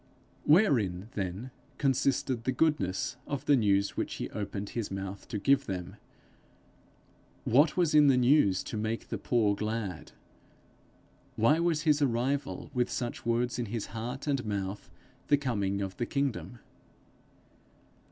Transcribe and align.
Wherein 0.45 1.09
then 1.13 1.51
consisted 1.77 2.43
the 2.45 2.51
goodness 2.51 3.17
of 3.27 3.45
the 3.45 3.55
news 3.55 3.95
which 3.95 4.15
he 4.15 4.31
opened 4.31 4.69
his 4.69 4.89
mouth 4.89 5.27
to 5.27 5.37
give 5.37 5.67
them? 5.67 5.95
What 7.43 7.77
was 7.77 7.93
in 7.93 8.07
the 8.07 8.17
news 8.17 8.63
to 8.63 8.77
make 8.77 9.09
the 9.09 9.19
poor 9.19 9.55
glad? 9.55 10.13
Why 11.35 11.59
was 11.59 11.83
his 11.83 12.01
arrival 12.01 12.71
with 12.73 12.89
such 12.89 13.27
words 13.27 13.59
in 13.59 13.67
his 13.67 13.85
heart 13.93 14.25
and 14.25 14.43
mouth, 14.43 14.89
the 15.27 15.37
coming 15.37 15.81
of 15.83 15.97
the 15.97 16.07
kingdom? 16.07 16.57